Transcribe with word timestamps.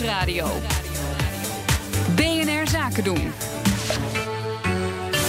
Nieuwsradio. 0.00 0.46
BNR 2.16 2.68
Zaken 2.68 3.04
doen. 3.04 3.32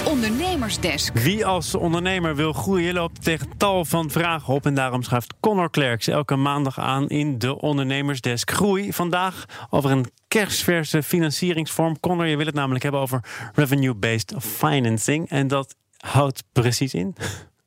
Ondernemersdesk. 0.05 1.13
Wie 1.13 1.45
als 1.45 1.75
ondernemer 1.75 2.35
wil 2.35 2.53
groeien 2.53 2.93
loopt 2.93 3.23
tegen 3.23 3.47
tal 3.57 3.85
van 3.85 4.09
vragen 4.09 4.53
op. 4.53 4.65
En 4.65 4.73
daarom 4.73 5.03
schuift 5.03 5.33
Connor 5.39 5.69
Klerks 5.69 6.07
elke 6.07 6.35
maandag 6.35 6.79
aan 6.79 7.07
in 7.07 7.39
de 7.39 7.61
Ondernemersdesk 7.61 8.51
Groei. 8.51 8.93
Vandaag 8.93 9.45
over 9.69 9.91
een 9.91 10.05
kerstverse 10.27 11.03
financieringsvorm. 11.03 11.99
Connor, 11.99 12.25
je 12.25 12.37
wil 12.37 12.45
het 12.45 12.55
namelijk 12.55 12.83
hebben 12.83 13.01
over 13.01 13.23
revenue-based 13.53 14.33
financing. 14.39 15.29
En 15.29 15.47
dat 15.47 15.75
houdt 15.97 16.43
precies 16.51 16.93
in. 16.93 17.15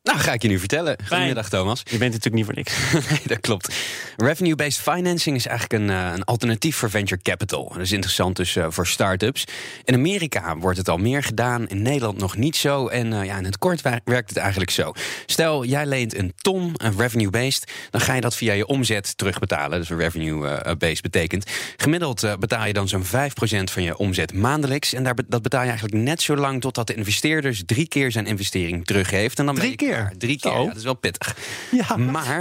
Nou, 0.09 0.21
ga 0.21 0.33
ik 0.33 0.43
je 0.43 0.49
nu 0.49 0.59
vertellen. 0.59 0.97
Goedemiddag, 1.09 1.49
Thomas. 1.49 1.83
Je 1.85 1.99
bent 1.99 2.13
natuurlijk 2.13 2.35
niet 2.35 2.45
voor 2.45 2.55
niks. 2.55 2.93
nee, 3.11 3.21
dat 3.25 3.41
klopt. 3.41 3.75
Revenue-based 4.17 4.81
financing 4.81 5.37
is 5.37 5.47
eigenlijk 5.47 5.83
een, 5.83 5.91
uh, 5.91 6.11
een, 6.15 6.25
alternatief 6.25 6.77
voor 6.77 6.91
venture 6.91 7.23
capital. 7.23 7.69
Dat 7.69 7.83
is 7.83 7.93
interessant 7.93 8.37
dus 8.37 8.57
uh, 8.57 8.67
voor 8.69 8.87
start-ups. 8.87 9.45
In 9.85 9.95
Amerika 9.95 10.57
wordt 10.57 10.79
het 10.79 10.89
al 10.89 10.97
meer 10.97 11.23
gedaan, 11.23 11.69
in 11.69 11.83
Nederland 11.83 12.19
nog 12.19 12.37
niet 12.37 12.57
zo. 12.57 12.87
En 12.87 13.13
uh, 13.13 13.25
ja, 13.25 13.39
in 13.39 13.45
het 13.45 13.59
kort 13.59 13.81
werkt 14.05 14.29
het 14.29 14.37
eigenlijk 14.39 14.71
zo. 14.71 14.93
Stel, 15.27 15.65
jij 15.65 15.87
leent 15.87 16.17
een 16.17 16.33
ton 16.37 16.73
revenue-based, 16.97 17.73
dan 17.91 18.01
ga 18.01 18.15
je 18.15 18.21
dat 18.21 18.37
via 18.37 18.53
je 18.53 18.67
omzet 18.67 19.17
terugbetalen. 19.17 19.79
Dus 19.79 19.91
revenue-based 19.91 21.03
betekent. 21.03 21.51
Gemiddeld 21.77 22.37
betaal 22.39 22.67
je 22.67 22.73
dan 22.73 22.89
zo'n 22.89 23.05
5% 23.05 23.09
van 23.65 23.83
je 23.83 23.97
omzet 23.97 24.33
maandelijks. 24.33 24.95
En 24.95 25.03
daar, 25.03 25.15
dat 25.27 25.43
betaal 25.43 25.63
je 25.63 25.69
eigenlijk 25.69 26.03
net 26.03 26.23
zo 26.23 26.37
lang 26.37 26.61
totdat 26.61 26.87
de 26.87 26.95
investeerder 26.95 27.67
drie 27.67 27.89
keer 27.89 28.13
zijn 28.13 28.27
investering 28.27 28.87
teruggeeft. 28.87 29.39
En 29.39 29.47
dan 29.47 29.55
drie 29.55 29.77
keer? 29.77 29.98
Drie 30.19 30.39
keer, 30.39 30.53
ja, 30.53 30.67
dat 30.67 30.77
is 30.77 30.85
wel 30.85 30.95
pittig. 30.95 31.37
Ja. 31.71 31.97
Maar 31.97 32.39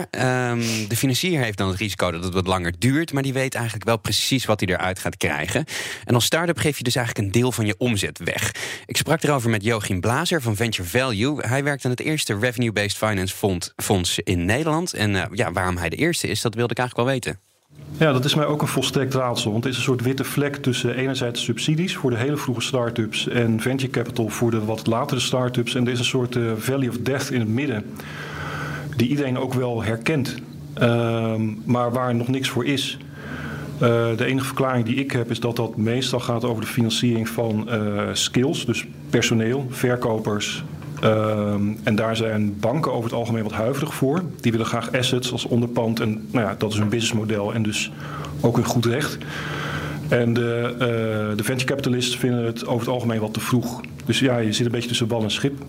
um, 0.51 0.87
de 0.87 0.95
financier 0.95 1.41
heeft 1.43 1.57
dan 1.57 1.67
het 1.67 1.77
risico 1.77 2.11
dat 2.11 2.23
het 2.23 2.33
wat 2.33 2.47
langer 2.47 2.73
duurt... 2.79 3.13
maar 3.13 3.23
die 3.23 3.33
weet 3.33 3.55
eigenlijk 3.55 3.85
wel 3.85 3.97
precies 3.97 4.45
wat 4.45 4.59
hij 4.59 4.69
eruit 4.69 4.99
gaat 4.99 5.17
krijgen. 5.17 5.65
En 6.05 6.13
als 6.15 6.25
start-up 6.25 6.57
geef 6.57 6.77
je 6.77 6.83
dus 6.83 6.95
eigenlijk 6.95 7.25
een 7.27 7.41
deel 7.41 7.51
van 7.51 7.65
je 7.65 7.75
omzet 7.77 8.19
weg. 8.23 8.51
Ik 8.85 8.97
sprak 8.97 9.23
erover 9.23 9.49
met 9.49 9.63
Joachim 9.63 9.99
Blazer 9.99 10.41
van 10.41 10.55
Venture 10.55 10.87
Value. 10.87 11.47
Hij 11.47 11.63
werkt 11.63 11.85
aan 11.85 11.91
het 11.91 11.99
eerste 11.99 12.37
Revenue-Based 12.39 12.97
Finance 12.97 13.35
Fonds 13.75 14.19
in 14.19 14.45
Nederland. 14.45 14.93
En 14.93 15.11
uh, 15.13 15.23
ja, 15.31 15.51
waarom 15.51 15.77
hij 15.77 15.89
de 15.89 15.95
eerste 15.95 16.27
is, 16.27 16.41
dat 16.41 16.55
wilde 16.55 16.71
ik 16.71 16.79
eigenlijk 16.79 17.09
wel 17.09 17.17
weten. 17.17 17.46
Ja, 17.97 18.11
dat 18.11 18.25
is 18.25 18.35
mij 18.35 18.45
ook 18.45 18.61
een 18.61 18.67
volstrekt 18.67 19.13
raadsel. 19.13 19.51
Want 19.51 19.63
het 19.63 19.73
is 19.73 19.79
een 19.79 19.85
soort 19.85 20.01
witte 20.01 20.23
vlek 20.23 20.55
tussen 20.55 20.95
enerzijds 20.95 21.43
subsidies 21.43 21.95
voor 21.95 22.09
de 22.09 22.17
hele 22.17 22.37
vroege 22.37 22.61
start-ups 22.61 23.27
en 23.27 23.59
venture 23.59 23.91
capital 23.91 24.29
voor 24.29 24.51
de 24.51 24.65
wat 24.65 24.87
latere 24.87 25.19
start-ups. 25.19 25.75
En 25.75 25.85
er 25.85 25.91
is 25.91 25.99
een 25.99 26.05
soort 26.05 26.35
uh, 26.35 26.51
valley 26.57 26.87
of 26.87 26.97
death 26.97 27.29
in 27.31 27.39
het 27.39 27.49
midden, 27.49 27.85
die 28.95 29.07
iedereen 29.07 29.37
ook 29.37 29.53
wel 29.53 29.83
herkent, 29.83 30.35
uh, 30.81 31.33
maar 31.65 31.91
waar 31.91 32.15
nog 32.15 32.27
niks 32.27 32.49
voor 32.49 32.65
is. 32.65 32.97
Uh, 33.73 33.79
de 34.17 34.25
enige 34.25 34.45
verklaring 34.45 34.85
die 34.85 34.95
ik 34.95 35.11
heb 35.11 35.31
is 35.31 35.39
dat 35.39 35.55
dat 35.55 35.77
meestal 35.77 36.19
gaat 36.19 36.43
over 36.43 36.61
de 36.61 36.67
financiering 36.67 37.29
van 37.29 37.67
uh, 37.69 38.01
skills, 38.13 38.65
dus 38.65 38.85
personeel, 39.09 39.67
verkopers, 39.69 40.63
Uh, 41.03 41.53
en 41.83 41.95
daar 41.95 42.15
zijn 42.15 42.59
banken 42.59 42.91
over 42.91 43.03
het 43.03 43.19
algemeen 43.19 43.43
wat 43.43 43.51
huiverig 43.51 43.93
voor. 43.93 44.21
Die 44.39 44.51
willen 44.51 44.67
graag 44.67 44.91
assets 44.91 45.31
als 45.31 45.45
onderpand. 45.45 45.99
En 45.99 46.27
nou 46.31 46.45
ja, 46.45 46.55
dat 46.57 46.71
is 46.71 46.77
hun 46.77 46.89
businessmodel 46.89 47.53
en 47.53 47.63
dus 47.63 47.91
ook 48.41 48.57
een 48.57 48.65
goed 48.65 48.85
recht. 48.85 49.17
En 50.09 50.33
de, 50.33 50.71
uh, 50.73 51.37
de 51.37 51.43
venture 51.43 51.69
capitalists 51.69 52.17
vinden 52.17 52.45
het 52.45 52.65
over 52.67 52.79
het 52.79 52.95
algemeen 52.95 53.19
wat 53.19 53.33
te 53.33 53.39
vroeg. 53.39 53.81
Dus 54.05 54.19
ja, 54.19 54.37
je 54.37 54.53
zit 54.53 54.65
een 54.65 54.71
beetje 54.71 54.87
tussen 54.87 55.07
bal 55.07 55.23
en 55.23 55.31
schip. 55.31 55.61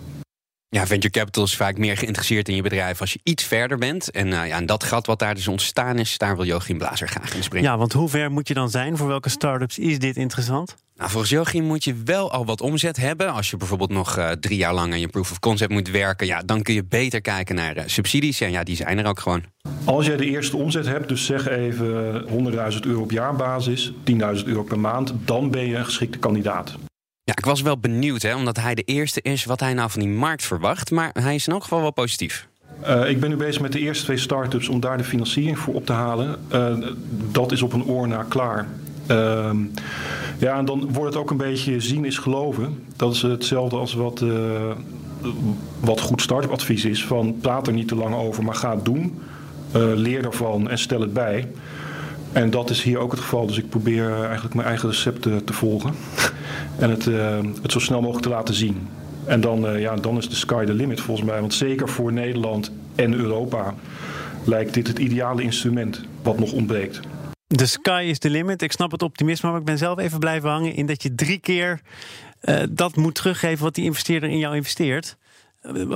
Ja, 0.70 0.86
venture 0.86 1.10
capital 1.10 1.44
is 1.44 1.56
vaak 1.56 1.78
meer 1.78 1.96
geïnteresseerd 1.96 2.48
in 2.48 2.54
je 2.54 2.62
bedrijf 2.62 3.00
als 3.00 3.12
je 3.12 3.20
iets 3.22 3.44
verder 3.44 3.78
bent. 3.78 4.10
En, 4.10 4.26
uh, 4.26 4.32
ja, 4.32 4.56
en 4.56 4.66
dat 4.66 4.84
gat 4.84 5.06
wat 5.06 5.18
daar 5.18 5.34
dus 5.34 5.48
ontstaan 5.48 5.98
is, 5.98 6.18
daar 6.18 6.36
wil 6.36 6.44
Joachim 6.44 6.78
Blazer 6.78 7.08
graag 7.08 7.34
in 7.34 7.42
springen. 7.42 7.70
Ja, 7.70 7.78
want 7.78 7.92
hoe 7.92 8.08
ver 8.08 8.30
moet 8.30 8.48
je 8.48 8.54
dan 8.54 8.70
zijn? 8.70 8.96
Voor 8.96 9.08
welke 9.08 9.28
start-ups 9.28 9.78
is 9.78 9.98
dit 9.98 10.16
interessant? 10.16 10.74
Nou, 10.96 11.10
volgens 11.10 11.32
Joachim 11.32 11.64
moet 11.64 11.84
je 11.84 11.94
wel 12.04 12.32
al 12.32 12.44
wat 12.44 12.60
omzet 12.60 12.96
hebben. 12.96 13.32
Als 13.32 13.50
je 13.50 13.56
bijvoorbeeld 13.56 13.90
nog 13.90 14.18
uh, 14.18 14.30
drie 14.30 14.56
jaar 14.56 14.74
lang 14.74 14.92
aan 14.92 15.00
je 15.00 15.08
proof 15.08 15.30
of 15.30 15.38
concept 15.38 15.70
moet 15.70 15.90
werken, 15.90 16.26
ja, 16.26 16.42
dan 16.42 16.62
kun 16.62 16.74
je 16.74 16.84
beter 16.84 17.20
kijken 17.20 17.54
naar 17.54 17.76
uh, 17.76 17.82
subsidies. 17.86 18.40
En 18.40 18.50
ja, 18.50 18.62
die 18.62 18.76
zijn 18.76 18.98
er 18.98 19.06
ook 19.06 19.20
gewoon. 19.20 19.42
Als 19.84 20.06
jij 20.06 20.16
de 20.16 20.26
eerste 20.26 20.56
omzet 20.56 20.86
hebt, 20.86 21.08
dus 21.08 21.24
zeg 21.24 21.48
even 21.48 22.26
100.000 22.72 22.80
euro 22.80 23.02
op 23.02 23.10
jaarbasis, 23.10 23.92
10.000 23.92 24.44
euro 24.44 24.62
per 24.62 24.78
maand, 24.78 25.12
dan 25.24 25.50
ben 25.50 25.66
je 25.66 25.76
een 25.76 25.84
geschikte 25.84 26.18
kandidaat. 26.18 26.76
Ja, 27.28 27.34
ik 27.36 27.44
was 27.44 27.62
wel 27.62 27.78
benieuwd, 27.78 28.22
hè, 28.22 28.34
omdat 28.34 28.56
hij 28.56 28.74
de 28.74 28.82
eerste 28.82 29.22
is, 29.22 29.44
wat 29.44 29.60
hij 29.60 29.74
nou 29.74 29.90
van 29.90 30.00
die 30.00 30.10
markt 30.10 30.44
verwacht. 30.44 30.90
Maar 30.90 31.10
hij 31.12 31.34
is 31.34 31.46
in 31.46 31.52
elk 31.52 31.62
geval 31.62 31.80
wel 31.80 31.92
positief. 31.92 32.48
Uh, 32.86 33.10
ik 33.10 33.20
ben 33.20 33.30
nu 33.30 33.36
bezig 33.36 33.62
met 33.62 33.72
de 33.72 33.78
eerste 33.78 34.04
twee 34.04 34.16
start-ups 34.16 34.68
om 34.68 34.80
daar 34.80 34.96
de 34.96 35.04
financiering 35.04 35.58
voor 35.58 35.74
op 35.74 35.86
te 35.86 35.92
halen. 35.92 36.36
Uh, 36.52 36.86
dat 37.32 37.52
is 37.52 37.62
op 37.62 37.72
een 37.72 37.84
oor 37.84 38.08
na 38.08 38.22
klaar. 38.28 38.66
Uh, 39.10 39.50
ja, 40.38 40.58
en 40.58 40.64
dan 40.64 40.92
wordt 40.92 41.14
het 41.14 41.22
ook 41.22 41.30
een 41.30 41.36
beetje 41.36 41.80
zien 41.80 42.04
is 42.04 42.18
geloven. 42.18 42.84
Dat 42.96 43.14
is 43.14 43.22
hetzelfde 43.22 43.76
als 43.76 43.94
wat, 43.94 44.20
uh, 44.20 44.70
wat 45.80 46.00
goed 46.00 46.22
start-up 46.22 46.50
advies 46.50 46.84
is. 46.84 47.04
Van 47.04 47.38
praat 47.40 47.66
er 47.66 47.72
niet 47.72 47.88
te 47.88 47.94
lang 47.94 48.14
over, 48.14 48.44
maar 48.44 48.54
ga 48.54 48.74
het 48.74 48.84
doen. 48.84 49.20
leer 49.94 50.24
ervan 50.24 50.70
en 50.70 50.78
stel 50.78 51.00
het 51.00 51.12
bij. 51.12 51.48
En 52.32 52.50
dat 52.50 52.70
is 52.70 52.82
hier 52.82 52.98
ook 52.98 53.10
het 53.10 53.20
geval. 53.20 53.46
Dus 53.46 53.58
ik 53.58 53.68
probeer 53.68 54.24
eigenlijk 54.24 54.54
mijn 54.54 54.68
eigen 54.68 54.88
recept 54.88 55.22
te, 55.22 55.44
te 55.44 55.52
volgen. 55.52 55.94
En 56.78 56.90
het, 56.90 57.06
uh, 57.06 57.38
het 57.62 57.72
zo 57.72 57.78
snel 57.78 58.00
mogelijk 58.00 58.24
te 58.24 58.30
laten 58.30 58.54
zien. 58.54 58.88
En 59.24 59.40
dan, 59.40 59.74
uh, 59.74 59.80
ja, 59.80 59.96
dan 59.96 60.16
is 60.16 60.28
de 60.28 60.34
sky 60.34 60.64
the 60.64 60.74
limit 60.74 61.00
volgens 61.00 61.26
mij. 61.26 61.40
Want 61.40 61.54
zeker 61.54 61.88
voor 61.88 62.12
Nederland 62.12 62.72
en 62.94 63.14
Europa 63.14 63.74
lijkt 64.44 64.74
dit 64.74 64.86
het 64.86 64.98
ideale 64.98 65.42
instrument 65.42 66.04
wat 66.22 66.38
nog 66.38 66.52
ontbreekt. 66.52 67.00
De 67.46 67.66
sky 67.66 68.06
is 68.08 68.18
the 68.18 68.30
limit. 68.30 68.62
Ik 68.62 68.72
snap 68.72 68.90
het 68.90 69.02
optimisme, 69.02 69.50
maar 69.50 69.58
ik 69.58 69.64
ben 69.64 69.78
zelf 69.78 69.98
even 69.98 70.18
blijven 70.18 70.50
hangen 70.50 70.74
in 70.74 70.86
dat 70.86 71.02
je 71.02 71.14
drie 71.14 71.38
keer 71.38 71.80
uh, 72.42 72.62
dat 72.70 72.96
moet 72.96 73.14
teruggeven 73.14 73.64
wat 73.64 73.74
die 73.74 73.84
investeerder 73.84 74.30
in 74.30 74.38
jou 74.38 74.56
investeert. 74.56 75.16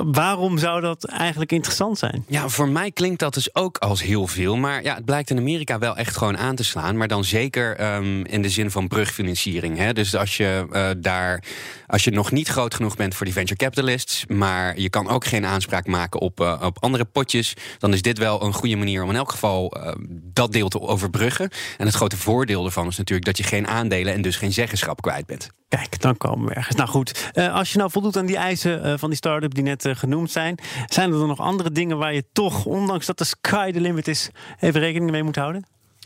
Waarom 0.04 0.58
zou 0.58 0.80
dat 0.80 1.04
eigenlijk 1.04 1.52
interessant 1.52 1.98
zijn? 1.98 2.24
Ja, 2.28 2.48
voor 2.48 2.68
mij 2.68 2.90
klinkt 2.90 3.18
dat 3.18 3.34
dus 3.34 3.54
ook 3.54 3.78
als 3.78 4.02
heel 4.02 4.26
veel. 4.26 4.56
Maar 4.56 4.82
ja, 4.82 4.94
het 4.94 5.04
blijkt 5.04 5.30
in 5.30 5.38
Amerika 5.38 5.78
wel 5.78 5.96
echt 5.96 6.16
gewoon 6.16 6.38
aan 6.38 6.54
te 6.54 6.64
slaan. 6.64 6.96
Maar 6.96 7.08
dan 7.08 7.24
zeker 7.24 7.94
um, 7.94 8.24
in 8.24 8.42
de 8.42 8.48
zin 8.48 8.70
van 8.70 8.88
brugfinanciering. 8.88 9.78
Hè? 9.78 9.92
Dus 9.92 10.16
als 10.16 10.36
je 10.36 10.66
uh, 10.72 10.90
daar, 10.98 11.44
als 11.86 12.04
je 12.04 12.10
nog 12.10 12.30
niet 12.30 12.48
groot 12.48 12.74
genoeg 12.74 12.96
bent 12.96 13.14
voor 13.14 13.26
die 13.26 13.34
venture 13.34 13.58
capitalists, 13.58 14.26
maar 14.26 14.78
je 14.78 14.90
kan 14.90 15.08
ook 15.08 15.24
geen 15.24 15.46
aanspraak 15.46 15.86
maken 15.86 16.20
op, 16.20 16.40
uh, 16.40 16.62
op 16.64 16.82
andere 16.82 17.04
potjes, 17.04 17.54
dan 17.78 17.92
is 17.92 18.02
dit 18.02 18.18
wel 18.18 18.42
een 18.42 18.52
goede 18.52 18.76
manier 18.76 19.02
om 19.02 19.10
in 19.10 19.16
elk 19.16 19.30
geval 19.30 19.76
uh, 19.76 19.92
dat 20.32 20.52
deel 20.52 20.68
te 20.68 20.80
overbruggen. 20.80 21.50
En 21.78 21.86
het 21.86 21.94
grote 21.94 22.16
voordeel 22.16 22.64
ervan 22.64 22.86
is 22.86 22.96
natuurlijk 22.96 23.26
dat 23.26 23.36
je 23.36 23.44
geen 23.44 23.68
aandelen 23.68 24.14
en 24.14 24.22
dus 24.22 24.36
geen 24.36 24.52
zeggenschap 24.52 25.02
kwijt 25.02 25.26
bent. 25.26 25.48
Kijk, 25.76 26.00
dan 26.00 26.16
komen 26.16 26.48
we 26.48 26.54
ergens. 26.54 26.76
Nou 26.76 26.88
goed, 26.88 27.30
uh, 27.34 27.54
als 27.54 27.72
je 27.72 27.78
nou 27.78 27.90
voldoet 27.90 28.16
aan 28.16 28.26
die 28.26 28.36
eisen 28.36 28.86
uh, 28.86 28.94
van 28.96 29.08
die 29.08 29.18
start-up 29.18 29.54
die 29.54 29.62
net 29.62 29.84
uh, 29.84 29.94
genoemd 29.94 30.30
zijn, 30.30 30.58
zijn 30.86 31.12
er 31.12 31.18
dan 31.18 31.28
nog 31.28 31.40
andere 31.40 31.72
dingen 31.72 31.98
waar 31.98 32.14
je 32.14 32.24
toch, 32.32 32.64
ondanks 32.64 33.06
dat 33.06 33.18
de 33.18 33.24
sky 33.24 33.72
the 33.72 33.80
limit 33.80 34.08
is, 34.08 34.30
even 34.60 34.80
rekening 34.80 35.10
mee 35.10 35.22
moet 35.22 35.36
houden? 35.36 35.64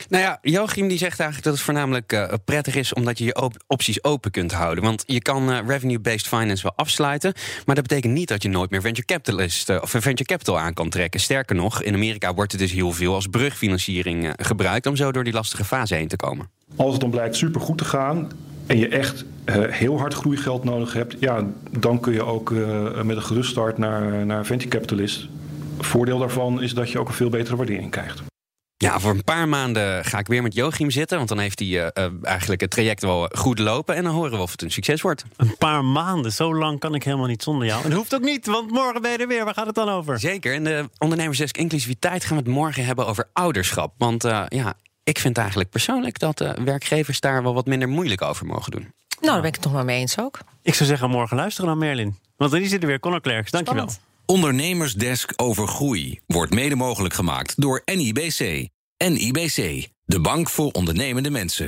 Nou 0.09 0.23
ja, 0.23 0.39
Joachim 0.41 0.87
die 0.87 0.97
zegt 0.97 1.19
eigenlijk 1.19 1.43
dat 1.43 1.53
het 1.53 1.63
voornamelijk 1.63 2.13
uh, 2.13 2.33
prettig 2.45 2.75
is 2.75 2.93
omdat 2.93 3.17
je 3.17 3.25
je 3.25 3.41
op 3.41 3.63
opties 3.67 4.03
open 4.03 4.31
kunt 4.31 4.51
houden. 4.51 4.83
Want 4.83 5.03
je 5.05 5.21
kan 5.21 5.49
uh, 5.49 5.59
revenue-based 5.67 6.27
finance 6.27 6.63
wel 6.63 6.73
afsluiten, 6.75 7.33
maar 7.65 7.75
dat 7.75 7.87
betekent 7.87 8.13
niet 8.13 8.27
dat 8.27 8.43
je 8.43 8.49
nooit 8.49 8.69
meer 8.69 8.81
venture 8.81 9.07
capitalist 9.07 9.69
uh, 9.69 9.77
of 9.81 9.89
venture 9.89 10.23
capital 10.23 10.59
aan 10.59 10.73
kan 10.73 10.89
trekken. 10.89 11.19
Sterker 11.19 11.55
nog, 11.55 11.81
in 11.81 11.93
Amerika 11.93 12.33
wordt 12.33 12.51
het 12.51 12.61
dus 12.61 12.71
heel 12.71 12.91
veel 12.91 13.13
als 13.13 13.27
brugfinanciering 13.27 14.33
gebruikt 14.35 14.85
om 14.85 14.95
zo 14.95 15.11
door 15.11 15.23
die 15.23 15.33
lastige 15.33 15.65
fase 15.65 15.95
heen 15.95 16.07
te 16.07 16.15
komen. 16.15 16.49
Als 16.75 16.91
het 16.91 17.01
dan 17.01 17.09
blijkt 17.09 17.35
supergoed 17.35 17.77
te 17.77 17.85
gaan 17.85 18.31
en 18.67 18.77
je 18.77 18.87
echt 18.87 19.25
uh, 19.45 19.55
heel 19.67 19.99
hard 19.99 20.13
groeigeld 20.13 20.63
nodig 20.63 20.93
hebt, 20.93 21.15
ja, 21.19 21.45
dan 21.79 21.99
kun 21.99 22.13
je 22.13 22.23
ook 22.23 22.49
uh, 22.49 23.01
met 23.01 23.15
een 23.15 23.21
gerust 23.21 23.49
start 23.49 23.77
naar, 23.77 24.25
naar 24.25 24.45
venture 24.45 24.69
capitalist. 24.69 25.27
Voordeel 25.79 26.17
daarvan 26.17 26.61
is 26.61 26.73
dat 26.73 26.91
je 26.91 26.99
ook 26.99 27.07
een 27.07 27.13
veel 27.13 27.29
betere 27.29 27.55
waardering 27.55 27.91
krijgt. 27.91 28.21
Ja, 28.77 28.99
voor 28.99 29.11
een 29.11 29.23
paar 29.23 29.47
maanden 29.47 30.05
ga 30.05 30.19
ik 30.19 30.27
weer 30.27 30.41
met 30.41 30.53
Joachim 30.53 30.91
zitten. 30.91 31.17
Want 31.17 31.29
dan 31.29 31.39
heeft 31.39 31.59
hij 31.59 31.67
uh, 31.67 32.07
eigenlijk 32.21 32.61
het 32.61 32.69
traject 32.69 33.01
wel 33.01 33.29
goed 33.33 33.59
lopen. 33.59 33.95
En 33.95 34.03
dan 34.03 34.13
horen 34.13 34.31
we 34.31 34.37
of 34.37 34.51
het 34.51 34.61
een 34.61 34.71
succes 34.71 35.01
wordt. 35.01 35.23
Een 35.35 35.57
paar 35.57 35.85
maanden, 35.85 36.31
zo 36.31 36.55
lang 36.55 36.79
kan 36.79 36.95
ik 36.95 37.03
helemaal 37.03 37.27
niet 37.27 37.43
zonder 37.43 37.67
jou. 37.67 37.83
En 37.83 37.89
dat 37.89 37.97
hoeft 37.97 38.15
ook 38.15 38.21
niet, 38.21 38.45
want 38.45 38.71
morgen 38.71 39.01
ben 39.01 39.11
je 39.11 39.17
er 39.17 39.27
weer. 39.27 39.45
Waar 39.45 39.53
gaat 39.53 39.65
het 39.65 39.75
dan 39.75 39.89
over? 39.89 40.19
Zeker. 40.19 40.53
In 40.53 40.63
de 40.63 40.89
Ondernemersdesk 40.97 41.57
Inclusiviteit 41.57 42.25
gaan 42.25 42.37
we 42.37 42.43
het 42.43 42.51
morgen 42.53 42.85
hebben 42.85 43.07
over 43.07 43.29
ouderschap. 43.33 43.93
Want 43.97 44.25
uh, 44.25 44.43
ja, 44.47 44.73
ik 45.07 45.19
vind 45.19 45.37
eigenlijk 45.37 45.69
persoonlijk 45.69 46.19
dat 46.19 46.41
uh, 46.41 46.51
werkgevers 46.53 47.19
daar 47.19 47.43
wel 47.43 47.53
wat 47.53 47.65
minder 47.65 47.89
moeilijk 47.89 48.21
over 48.21 48.45
mogen 48.45 48.71
doen. 48.71 48.93
Nou, 49.19 49.31
daar 49.31 49.39
ben 49.39 49.47
ik 49.47 49.53
het 49.53 49.63
toch 49.63 49.73
maar 49.73 49.85
mee 49.85 49.99
eens 49.99 50.19
ook. 50.19 50.39
Ik 50.61 50.73
zou 50.73 50.89
zeggen, 50.89 51.09
morgen 51.09 51.37
luisteren 51.37 51.69
naar 51.69 51.77
Merlin. 51.77 52.17
Want 52.35 52.51
dan 52.51 52.61
is 52.61 52.71
er 52.71 52.79
weer 52.79 52.99
Conor 52.99 53.21
Klerks. 53.21 53.51
Dankjewel. 53.51 53.89
Ondernemersdesk 54.25 55.33
over 55.35 55.67
groei 55.67 56.19
wordt 56.25 56.53
mede 56.53 56.75
mogelijk 56.75 57.13
gemaakt 57.13 57.61
door 57.61 57.81
NIBC. 57.85 58.67
NIBC, 58.97 59.87
de 60.05 60.19
bank 60.19 60.49
voor 60.49 60.71
ondernemende 60.71 61.29
mensen. 61.29 61.65